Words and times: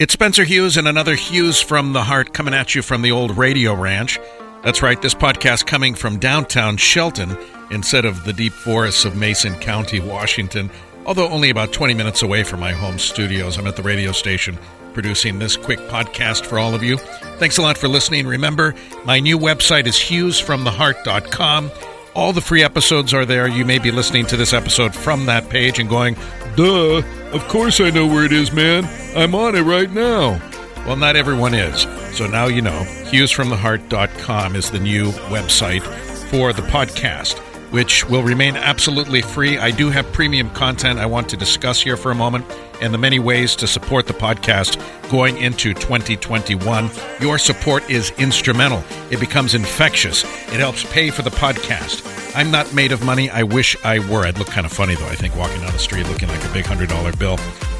It's 0.00 0.14
Spencer 0.14 0.44
Hughes 0.44 0.78
and 0.78 0.88
another 0.88 1.14
Hughes 1.14 1.60
from 1.60 1.92
the 1.92 2.04
Heart 2.04 2.32
coming 2.32 2.54
at 2.54 2.74
you 2.74 2.80
from 2.80 3.02
the 3.02 3.12
old 3.12 3.36
radio 3.36 3.74
ranch. 3.74 4.18
That's 4.64 4.80
right, 4.80 5.00
this 5.02 5.14
podcast 5.14 5.66
coming 5.66 5.94
from 5.94 6.18
downtown 6.18 6.78
Shelton 6.78 7.36
instead 7.70 8.06
of 8.06 8.24
the 8.24 8.32
deep 8.32 8.54
forests 8.54 9.04
of 9.04 9.14
Mason 9.14 9.54
County, 9.56 10.00
Washington. 10.00 10.70
Although 11.04 11.28
only 11.28 11.50
about 11.50 11.74
20 11.74 11.92
minutes 11.92 12.22
away 12.22 12.44
from 12.44 12.60
my 12.60 12.72
home 12.72 12.98
studios, 12.98 13.58
I'm 13.58 13.66
at 13.66 13.76
the 13.76 13.82
radio 13.82 14.12
station 14.12 14.58
producing 14.94 15.38
this 15.38 15.58
quick 15.58 15.80
podcast 15.80 16.46
for 16.46 16.58
all 16.58 16.74
of 16.74 16.82
you. 16.82 16.96
Thanks 17.36 17.58
a 17.58 17.62
lot 17.62 17.76
for 17.76 17.86
listening. 17.86 18.26
Remember, 18.26 18.74
my 19.04 19.20
new 19.20 19.38
website 19.38 19.86
is 19.86 19.96
hughesfromtheheart.com. 19.96 21.70
All 22.14 22.32
the 22.32 22.40
free 22.40 22.64
episodes 22.64 23.12
are 23.12 23.26
there. 23.26 23.46
You 23.46 23.66
may 23.66 23.78
be 23.78 23.90
listening 23.90 24.24
to 24.28 24.38
this 24.38 24.54
episode 24.54 24.94
from 24.94 25.26
that 25.26 25.50
page 25.50 25.78
and 25.78 25.90
going, 25.90 26.16
Duh, 26.60 27.02
of 27.32 27.48
course 27.48 27.80
I 27.80 27.88
know 27.88 28.06
where 28.06 28.26
it 28.26 28.32
is, 28.32 28.52
man. 28.52 28.86
I'm 29.16 29.34
on 29.34 29.54
it 29.54 29.62
right 29.62 29.90
now. 29.90 30.38
Well, 30.84 30.96
not 30.96 31.16
everyone 31.16 31.54
is. 31.54 31.86
So 32.14 32.26
now 32.26 32.48
you 32.48 32.60
know. 32.60 32.82
HughesFromTheHeart.com 33.10 34.56
is 34.56 34.70
the 34.70 34.78
new 34.78 35.06
website 35.30 35.80
for 36.28 36.52
the 36.52 36.60
podcast, 36.60 37.40
which 37.70 38.08
will 38.08 38.22
remain 38.22 38.56
absolutely 38.56 39.22
free. 39.22 39.58
I 39.58 39.70
do 39.70 39.90
have 39.90 40.12
premium 40.12 40.50
content 40.50 40.98
I 40.98 41.06
want 41.06 41.28
to 41.30 41.36
discuss 41.36 41.80
here 41.80 41.96
for 41.96 42.10
a 42.10 42.14
moment 42.14 42.44
and 42.80 42.94
the 42.94 42.98
many 42.98 43.18
ways 43.18 43.54
to 43.56 43.66
support 43.66 44.06
the 44.06 44.12
podcast 44.12 44.78
going 45.10 45.36
into 45.38 45.74
2021. 45.74 46.90
Your 47.20 47.38
support 47.38 47.88
is 47.90 48.10
instrumental. 48.18 48.82
It 49.10 49.20
becomes 49.20 49.54
infectious. 49.54 50.24
It 50.52 50.60
helps 50.60 50.90
pay 50.92 51.10
for 51.10 51.22
the 51.22 51.30
podcast. 51.30 52.06
I'm 52.34 52.50
not 52.50 52.72
made 52.74 52.92
of 52.92 53.04
money. 53.04 53.28
I 53.30 53.42
wish 53.42 53.76
I 53.84 53.98
were. 53.98 54.24
I'd 54.24 54.38
look 54.38 54.48
kind 54.48 54.64
of 54.64 54.72
funny, 54.72 54.94
though, 54.94 55.08
I 55.08 55.14
think, 55.14 55.36
walking 55.36 55.60
down 55.60 55.72
the 55.72 55.78
street 55.78 56.08
looking 56.08 56.28
like 56.28 56.44
a 56.44 56.52
big 56.52 56.64
$100 56.64 57.18
bill, 57.18 57.38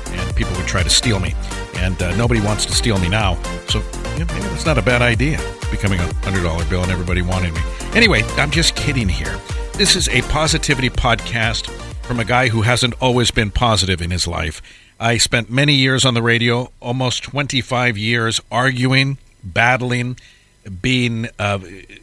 and 0.08 0.36
people 0.36 0.54
would 0.56 0.66
try 0.66 0.82
to 0.82 0.90
steal 0.90 1.20
me. 1.20 1.34
And 1.76 2.00
uh, 2.02 2.14
nobody 2.16 2.40
wants 2.40 2.66
to 2.66 2.72
steal 2.74 2.98
me 2.98 3.08
now. 3.08 3.40
So 3.68 3.80
yeah, 4.18 4.24
maybe 4.24 4.40
that's 4.40 4.66
not 4.66 4.76
a 4.76 4.82
bad 4.82 5.02
idea, 5.02 5.38
becoming 5.70 6.00
a 6.00 6.04
$100 6.04 6.68
bill 6.68 6.82
and 6.82 6.90
everybody 6.90 7.22
wanting 7.22 7.54
me. 7.54 7.60
Anyway, 7.94 8.22
I'm 8.36 8.50
just 8.50 8.74
kidding 8.74 9.08
here. 9.08 9.40
This 9.80 9.96
is 9.96 10.10
a 10.10 10.20
positivity 10.28 10.90
podcast 10.90 11.70
from 12.02 12.20
a 12.20 12.24
guy 12.26 12.48
who 12.48 12.60
hasn't 12.60 12.92
always 13.00 13.30
been 13.30 13.50
positive 13.50 14.02
in 14.02 14.10
his 14.10 14.26
life. 14.26 14.60
I 15.00 15.16
spent 15.16 15.48
many 15.48 15.72
years 15.72 16.04
on 16.04 16.12
the 16.12 16.20
radio, 16.20 16.70
almost 16.80 17.22
25 17.22 17.96
years 17.96 18.42
arguing, 18.52 19.16
battling, 19.42 20.18
being 20.82 21.30
uh, 21.38 21.60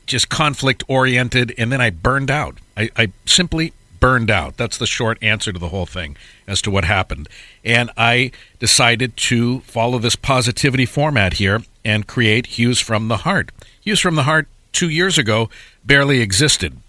just 0.07 0.27
conflict 0.27 0.85
oriented, 0.87 1.53
and 1.55 1.71
then 1.71 1.79
I 1.79 1.91
burned 1.91 2.31
out. 2.31 2.57
I, 2.75 2.89
I 2.97 3.11
simply 3.27 3.73
burned 3.99 4.31
out. 4.31 4.57
That's 4.57 4.79
the 4.79 4.87
short 4.87 5.19
answer 5.21 5.53
to 5.53 5.59
the 5.59 5.69
whole 5.69 5.85
thing 5.85 6.17
as 6.47 6.63
to 6.63 6.71
what 6.71 6.83
happened. 6.83 7.29
And 7.63 7.91
I 7.95 8.31
decided 8.57 9.15
to 9.17 9.59
follow 9.59 9.99
this 9.99 10.15
positivity 10.15 10.87
format 10.87 11.33
here 11.33 11.61
and 11.85 12.07
create 12.07 12.57
Hughes 12.57 12.79
from 12.79 13.07
the 13.07 13.17
Heart. 13.17 13.51
Hughes 13.79 13.99
from 13.99 14.15
the 14.15 14.23
Heart 14.23 14.47
two 14.71 14.89
years 14.89 15.19
ago 15.19 15.51
barely 15.85 16.21
existed. 16.21 16.81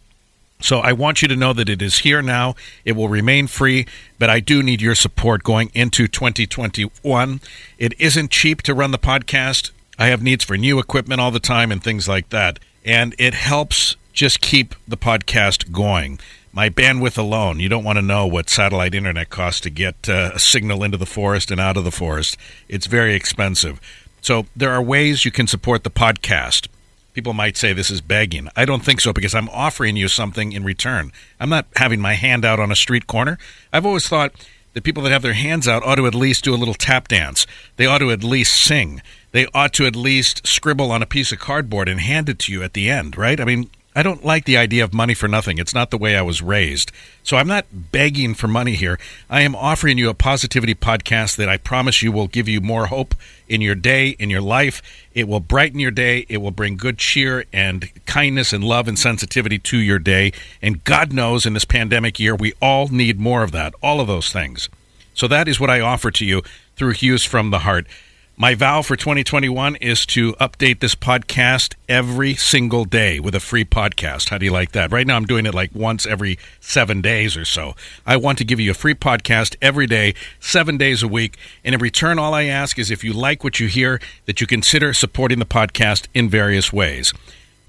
So 0.61 0.81
I 0.81 0.93
want 0.93 1.23
you 1.23 1.29
to 1.29 1.37
know 1.37 1.53
that 1.53 1.69
it 1.69 1.81
is 1.81 1.99
here 1.99 2.21
now. 2.21 2.55
It 2.85 2.93
will 2.93 3.09
remain 3.09 3.47
free, 3.47 3.87
but 4.19 4.29
I 4.29 4.41
do 4.41 4.63
need 4.63 4.83
your 4.83 4.95
support 4.95 5.45
going 5.45 5.71
into 5.73 6.09
2021. 6.09 7.41
It 7.79 7.95
isn't 8.01 8.31
cheap 8.31 8.63
to 8.63 8.75
run 8.75 8.91
the 8.91 8.99
podcast. 8.99 9.71
I 9.99 10.07
have 10.07 10.23
needs 10.23 10.45
for 10.45 10.57
new 10.57 10.79
equipment 10.79 11.21
all 11.21 11.31
the 11.31 11.41
time 11.41 11.71
and 11.71 11.83
things 11.83 12.09
like 12.09 12.31
that. 12.31 12.59
And 12.85 13.15
it 13.19 13.35
helps 13.35 13.97
just 14.13 14.41
keep 14.41 14.75
the 14.87 14.97
podcast 14.97 15.71
going. 15.71 16.19
My 16.53 16.71
bandwidth 16.71 17.19
alone, 17.19 17.61
you 17.61 17.69
don't 17.69 17.85
want 17.85 17.99
to 17.99 18.03
know 18.03 18.27
what 18.27 18.51
satellite 18.51 18.95
internet 18.95 19.31
costs 19.31 19.61
to 19.61 19.71
get 19.71 20.09
uh, 20.09 20.33
a 20.35 20.39
signal 20.41 20.83
into 20.83 20.97
the 20.97 21.07
forest 21.07 21.53
and 21.53 21.61
out 21.61 21.77
of 21.77 21.85
the 21.85 21.93
forest. 21.93 22.37
It's 22.69 22.87
very 22.87 23.15
expensive. 23.15 23.81
So 24.23 24.47
there 24.57 24.73
are 24.73 24.83
ways 24.83 25.25
you 25.25 25.31
can 25.31 25.47
support 25.47 25.85
the 25.85 25.91
podcast. 25.91 26.67
People 27.19 27.33
might 27.33 27.57
say 27.57 27.73
this 27.73 27.91
is 27.91 28.01
begging. 28.01 28.49
I 28.55 28.65
don't 28.65 28.85
think 28.85 29.01
so 29.01 29.13
because 29.13 29.35
I'm 29.35 29.49
offering 29.49 29.97
you 29.97 30.07
something 30.07 30.53
in 30.53 30.63
return. 30.63 31.11
I'm 31.41 31.49
not 31.49 31.67
having 31.75 32.01
my 32.01 32.15
hand 32.15 32.45
out 32.45 32.61
on 32.61 32.71
a 32.71 32.77
street 32.77 33.09
corner. 33.09 33.39
I've 33.73 33.85
always 33.85 34.07
thought 34.07 34.33
that 34.73 34.85
people 34.85 35.03
that 35.03 35.11
have 35.11 35.23
their 35.23 35.33
hands 35.33 35.67
out 35.67 35.83
ought 35.83 35.97
to 35.97 36.07
at 36.07 36.15
least 36.15 36.45
do 36.45 36.55
a 36.55 36.63
little 36.63 36.75
tap 36.75 37.09
dance. 37.09 37.45
They 37.75 37.87
ought 37.87 37.99
to 37.99 38.13
at 38.13 38.23
least 38.23 38.55
sing. 38.55 39.03
They 39.33 39.49
ought 39.53 39.73
to 39.73 39.87
at 39.87 39.97
least 39.97 40.47
scribble 40.47 40.93
on 40.93 41.03
a 41.03 41.07
piece 41.07 41.33
of 41.33 41.41
cardboard 41.41 41.89
and 41.89 41.99
hand 41.99 42.29
it 42.29 42.39
to 42.39 42.53
you 42.53 42.63
at 42.63 42.75
the 42.75 42.89
end, 42.89 43.19
right? 43.19 43.41
I 43.41 43.45
mean, 43.45 43.69
I 43.99 44.05
don't 44.05 44.25
like 44.25 44.45
the 44.45 44.57
idea 44.57 44.85
of 44.85 44.95
money 44.95 45.13
for 45.13 45.27
nothing. 45.27 45.59
It's 45.59 45.75
not 45.75 45.91
the 45.91 45.99
way 45.99 46.17
I 46.17 46.23
was 46.23 46.41
raised. 46.41 46.93
So 47.25 47.37
I'm 47.37 47.49
not 47.49 47.67
begging 47.73 48.33
for 48.35 48.47
money 48.47 48.77
here. 48.77 48.97
I 49.29 49.41
am 49.41 49.57
offering 49.57 49.99
you 49.99 50.09
a 50.09 50.15
positivity 50.15 50.77
podcast 50.77 51.35
that 51.35 51.49
I 51.49 51.57
promise 51.57 52.01
you 52.01 52.13
will 52.13 52.29
give 52.29 52.49
you 52.49 52.61
more 52.61 52.87
hope 52.87 53.17
in 53.49 53.61
your 53.61 53.75
day, 53.75 54.11
in 54.11 54.31
your 54.31 54.41
life. 54.41 54.83
It 55.15 55.27
will 55.27 55.41
brighten 55.41 55.81
your 55.81 55.91
day. 55.91 56.27
It 56.29 56.37
will 56.37 56.53
bring 56.53 56.77
good 56.77 56.99
cheer 56.99 57.45
and 57.53 57.91
kindness 58.07 58.53
and 58.53 58.63
love 58.63 58.87
and 58.87 58.97
sensitivity 58.97 59.59
to 59.59 59.79
your 59.79 59.99
day. 59.99 60.33
And 60.63 60.85
God 60.85 61.13
knows 61.13 61.45
in 61.45 61.55
this 61.55 61.65
pandemic 61.65 62.21
year, 62.21 62.37
we 62.37 62.53
all 62.63 62.87
need 62.87 63.19
more 63.19 63.43
of 63.43 63.51
that, 63.51 63.75
all 63.83 64.01
of 64.01 64.07
those 64.07 64.31
things. 64.31 64.69
So 65.13 65.27
that 65.27 65.49
is 65.49 65.59
what 65.59 65.71
I 65.71 65.81
offer 65.81 66.13
to 66.13 66.25
you 66.25 66.43
through 66.77 66.93
Hughes 66.93 67.25
from 67.25 67.51
the 67.51 67.59
Heart. 67.59 67.89
My 68.41 68.55
vow 68.55 68.83
for 68.83 68.95
2021 68.95 69.75
is 69.77 70.07
to 70.07 70.33
update 70.35 70.79
this 70.79 70.95
podcast 70.95 71.75
every 71.89 72.37
single 72.37 72.85
day 72.85 73.19
with 73.19 73.35
a 73.35 73.41
free 73.41 73.65
podcast. 73.65 74.29
How 74.29 74.39
do 74.39 74.45
you 74.45 74.53
like 74.53 74.71
that? 74.71 74.93
Right 74.93 75.05
now, 75.05 75.17
I'm 75.17 75.25
doing 75.25 75.45
it 75.45 75.55
like 75.55 75.75
once 75.75 76.07
every 76.07 76.39
seven 76.61 77.01
days 77.01 77.37
or 77.37 77.45
so. 77.45 77.75
I 78.07 78.17
want 78.17 78.39
to 78.39 78.45
give 78.45 78.61
you 78.61 78.71
a 78.71 78.75
free 78.75 78.95
podcast 78.95 79.57
every 79.61 79.89
day, 79.89 80.15
seven 80.39 80.77
days 80.77 81.03
a 81.03 81.09
week. 81.09 81.37
And 81.65 81.75
in 81.75 81.81
return, 81.81 82.21
all 82.21 82.33
I 82.33 82.45
ask 82.45 82.79
is 82.79 82.93
if 82.93 83.03
you 83.03 83.13
like 83.13 83.43
what 83.43 83.59
you 83.59 83.67
hear, 83.67 84.01
that 84.27 84.41
you 84.41 84.47
consider 84.47 84.95
supporting 84.95 85.41
the 85.41 85.45
podcast 85.45 86.07
in 86.15 86.29
various 86.29 86.73
ways. 86.73 87.13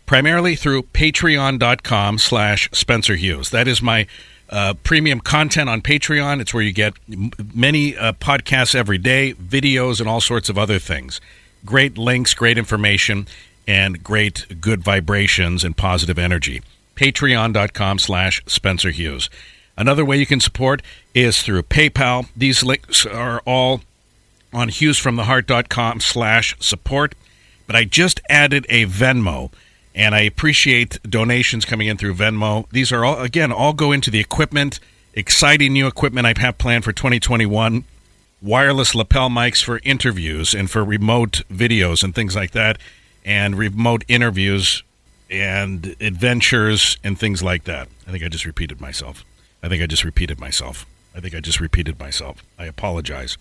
Primarily 0.05 0.55
through 0.55 0.83
patreon.com 0.83 2.19
slash 2.19 2.69
Spencer 2.73 3.15
Hughes. 3.15 3.49
That 3.49 3.67
is 3.67 3.81
my 3.81 4.05
uh, 4.49 4.73
premium 4.83 5.19
content 5.19 5.69
on 5.69 5.81
Patreon. 5.81 6.41
It's 6.41 6.53
where 6.53 6.63
you 6.63 6.71
get 6.71 6.93
m- 7.11 7.31
many 7.53 7.95
uh, 7.95 8.13
podcasts 8.13 8.75
every 8.75 8.97
day, 8.97 9.33
videos, 9.33 9.99
and 9.99 10.09
all 10.09 10.21
sorts 10.21 10.49
of 10.49 10.57
other 10.57 10.79
things. 10.79 11.21
Great 11.65 11.97
links, 11.97 12.33
great 12.33 12.57
information, 12.57 13.27
and 13.67 14.03
great 14.03 14.59
good 14.61 14.81
vibrations 14.83 15.63
and 15.63 15.77
positive 15.77 16.17
energy. 16.17 16.61
Patreon.com 16.95 17.99
slash 17.99 18.41
Spencer 18.45 18.91
Hughes. 18.91 19.29
Another 19.77 20.03
way 20.03 20.17
you 20.17 20.25
can 20.25 20.41
support 20.41 20.81
is 21.13 21.41
through 21.41 21.63
PayPal. 21.63 22.27
These 22.35 22.63
links 22.63 23.05
are 23.05 23.41
all 23.45 23.81
on 24.51 24.69
hughesfromtheheart.com 24.69 26.01
slash 26.01 26.55
support. 26.59 27.15
But 27.67 27.75
I 27.75 27.83
just 27.85 28.19
added 28.29 28.65
a 28.67 28.85
Venmo 28.87 29.51
and 29.99 30.15
I 30.15 30.21
appreciate 30.21 30.97
donations 31.03 31.65
coming 31.65 31.87
in 31.87 31.97
through 31.97 32.13
Venmo. 32.13 32.69
These 32.71 32.93
are 32.93 33.03
all 33.03 33.19
again 33.21 33.51
all 33.51 33.73
go 33.73 33.91
into 33.91 34.09
the 34.09 34.21
equipment, 34.21 34.79
exciting 35.13 35.73
new 35.73 35.87
equipment 35.87 36.25
I 36.25 36.33
have 36.39 36.57
planned 36.57 36.85
for 36.85 36.93
2021, 36.93 37.83
wireless 38.41 38.95
lapel 38.95 39.29
mics 39.29 39.61
for 39.61 39.81
interviews 39.83 40.53
and 40.53 40.71
for 40.71 40.85
remote 40.85 41.43
videos 41.51 42.01
and 42.01 42.15
things 42.15 42.33
like 42.33 42.51
that, 42.51 42.77
and 43.25 43.57
remote 43.57 44.05
interviews 44.07 44.83
and 45.29 45.93
adventures 45.99 46.97
and 47.03 47.19
things 47.19 47.43
like 47.43 47.65
that. 47.65 47.89
I 48.07 48.11
think 48.11 48.23
I 48.23 48.29
just 48.29 48.45
repeated 48.45 48.79
myself. 48.79 49.25
I 49.61 49.67
think 49.67 49.83
I 49.83 49.85
just 49.85 50.05
repeated 50.05 50.39
myself. 50.39 50.85
I 51.13 51.19
think 51.19 51.35
I 51.35 51.41
just 51.41 51.59
repeated 51.59 51.99
myself. 51.99 52.41
I 52.57 52.67
apologize. 52.67 53.37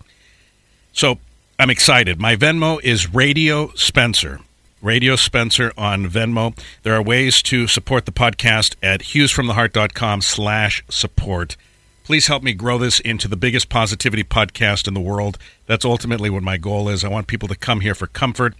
So 0.92 1.20
I'm 1.56 1.70
excited. 1.70 2.20
My 2.20 2.34
Venmo 2.34 2.82
is 2.82 3.14
Radio 3.14 3.72
Spencer. 3.74 4.40
Radio 4.80 5.16
Spencer 5.16 5.72
on 5.76 6.06
Venmo. 6.06 6.56
There 6.84 6.94
are 6.94 7.02
ways 7.02 7.42
to 7.42 7.66
support 7.66 8.06
the 8.06 8.12
podcast 8.12 8.76
at 8.82 9.00
hughesfromtheheart.com 9.00 10.20
slash 10.22 10.84
support. 10.88 11.56
Please 12.04 12.28
help 12.28 12.42
me 12.42 12.52
grow 12.52 12.78
this 12.78 13.00
into 13.00 13.26
the 13.26 13.36
biggest 13.36 13.68
positivity 13.68 14.22
podcast 14.22 14.86
in 14.86 14.94
the 14.94 15.00
world. 15.00 15.36
That's 15.66 15.84
ultimately 15.84 16.30
what 16.30 16.42
my 16.42 16.56
goal 16.56 16.88
is. 16.88 17.04
I 17.04 17.08
want 17.08 17.26
people 17.26 17.48
to 17.48 17.56
come 17.56 17.80
here 17.80 17.94
for 17.94 18.06
comfort 18.06 18.54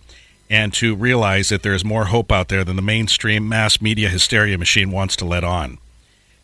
and 0.51 0.75
to 0.75 0.95
realize 0.95 1.51
that 1.51 1.63
there 1.63 1.75
is 1.75 1.85
more 1.85 2.07
hope 2.07 2.33
out 2.33 2.49
there 2.49 2.65
than 2.65 2.77
the 2.77 2.83
mainstream 2.83 3.49
mass 3.49 3.81
media 3.81 4.09
hysteria 4.09 4.59
machine 4.59 4.91
wants 4.91 5.15
to 5.17 5.25
let 5.25 5.45
on. 5.45 5.79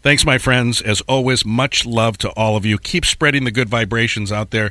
Thanks, 0.02 0.24
my 0.24 0.38
friends. 0.38 0.80
As 0.80 1.00
always, 1.02 1.44
much 1.44 1.84
love 1.84 2.16
to 2.18 2.30
all 2.30 2.56
of 2.56 2.64
you. 2.64 2.78
Keep 2.78 3.06
spreading 3.06 3.44
the 3.44 3.50
good 3.50 3.68
vibrations 3.68 4.30
out 4.30 4.50
there. 4.50 4.70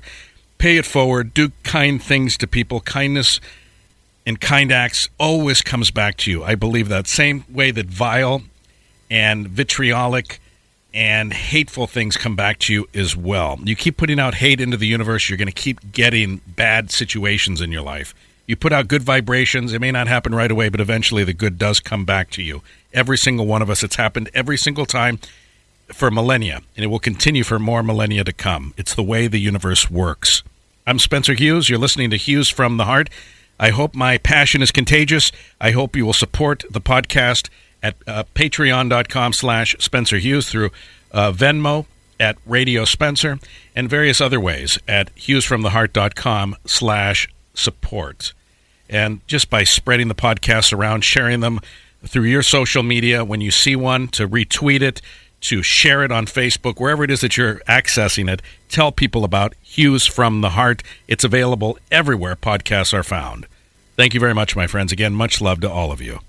Pay 0.60 0.78
it 0.78 0.86
forward. 0.86 1.34
Do 1.34 1.52
kind 1.64 2.02
things 2.02 2.38
to 2.38 2.48
people. 2.48 2.80
Kindness 2.82 3.42
and 4.26 4.40
kind 4.40 4.72
acts 4.72 5.10
always 5.18 5.62
comes 5.62 5.92
back 5.92 6.18
to 6.18 6.32
you. 6.32 6.44
I 6.44 6.56
believe 6.56 6.90
that 6.90 7.08
same 7.08 7.46
way 7.50 7.72
that 7.72 7.88
vile 7.88 8.44
and 9.10 9.48
vitriolic 9.48 10.40
and 10.94 11.34
hateful 11.34 11.88
things 11.88 12.18
come 12.18 12.36
back 12.36 12.60
to 12.60 12.74
you 12.74 12.88
as 12.94 13.16
well. 13.16 13.60
You 13.64 13.76
keep 13.76 13.98
putting 13.98 14.20
out 14.20 14.36
hate 14.36 14.62
into 14.62 14.78
the 14.78 14.88
universe, 14.88 15.28
you're 15.28 15.38
going 15.38 15.48
to 15.48 15.52
keep 15.52 15.92
getting 15.92 16.42
bad 16.48 16.92
situations 16.92 17.62
in 17.62 17.72
your 17.72 17.82
life. 17.82 18.14
You 18.46 18.56
put 18.56 18.74
out 18.74 18.88
good 18.88 19.04
vibrations, 19.04 19.74
it 19.74 19.80
may 19.80 19.92
not 19.92 20.08
happen 20.08 20.36
right 20.36 20.52
away, 20.52 20.70
but 20.70 20.82
eventually 20.82 21.24
the 21.24 21.34
good 21.34 21.58
does 21.58 21.80
come 21.80 22.06
back 22.06 22.30
to 22.32 22.44
you. 22.44 22.62
Every 22.94 23.18
single 23.18 23.48
one 23.48 23.62
of 23.62 23.70
us, 23.70 23.84
it's 23.84 23.96
happened 23.96 24.30
every 24.34 24.58
single 24.58 24.86
time 24.86 25.20
for 25.88 26.12
millennia, 26.12 26.62
and 26.76 26.84
it 26.84 26.88
will 26.88 27.00
continue 27.00 27.44
for 27.44 27.58
more 27.58 27.82
millennia 27.82 28.24
to 28.24 28.34
come. 28.34 28.74
It's 28.78 28.94
the 28.94 29.04
way 29.04 29.28
the 29.28 29.40
universe 29.40 29.90
works. 29.90 30.44
I'm 30.86 31.00
Spencer 31.00 31.34
Hughes. 31.34 31.70
You're 31.70 31.80
listening 31.80 32.10
to 32.10 32.18
Hughes 32.18 32.50
from 32.50 32.78
the 32.78 32.86
Heart. 32.86 33.10
I 33.60 33.70
hope 33.70 33.96
my 33.96 34.18
passion 34.18 34.62
is 34.62 34.72
contagious. 34.72 35.32
I 35.62 35.72
hope 35.72 35.96
you 35.96 36.06
will 36.06 36.14
support 36.14 36.64
the 36.70 36.82
podcast 36.82 37.50
at 37.82 37.96
uh, 38.08 38.24
patreon.com 38.36 39.34
slash 39.34 39.76
Spencer 39.80 40.18
Hughes 40.18 40.50
through 40.50 40.72
uh, 41.12 41.32
Venmo 41.32 41.86
at 42.20 42.38
Radio 42.46 42.86
Spencer 42.86 43.40
and 43.76 43.90
various 43.90 44.22
other 44.22 44.40
ways 44.40 44.80
at 44.88 45.14
hughesfromtheheart.com 45.16 46.56
slash 46.66 47.30
support. 47.54 48.34
And 48.90 49.26
just 49.28 49.50
by 49.50 49.64
spreading 49.64 50.08
the 50.08 50.16
podcast 50.16 50.74
around, 50.74 51.04
sharing 51.04 51.40
them 51.42 51.60
through 52.06 52.24
your 52.24 52.44
social 52.44 52.84
media, 52.84 53.24
when 53.24 53.42
you 53.42 53.52
see 53.52 53.76
one, 53.76 54.08
to 54.10 54.28
retweet 54.28 54.82
it, 54.82 55.02
to 55.44 55.62
share 55.64 56.04
it 56.04 56.12
on 56.12 56.26
Facebook, 56.26 56.80
wherever 56.80 57.04
it 57.04 57.12
is 57.12 57.22
that 57.22 57.38
you're 57.38 57.60
accessing 57.68 58.32
it, 58.32 58.42
tell 58.70 58.92
people 58.92 59.24
about 59.24 59.54
Hughes 59.62 60.06
from 60.06 60.42
the 60.42 60.52
Heart. 60.52 60.84
It's 61.08 61.24
available 61.24 61.78
everywhere 61.92 62.36
podcasts 62.36 62.94
are 62.94 63.04
found. 63.04 63.46
Thank 63.96 64.14
you 64.14 64.20
very 64.20 64.34
much, 64.34 64.56
my 64.56 64.68
friends. 64.68 64.92
Again, 64.92 65.14
much 65.14 65.42
love 65.42 65.62
to 65.62 65.72
all 65.72 65.92
of 65.92 66.02
you. 66.02 66.20